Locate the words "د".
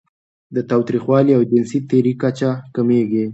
0.55-0.57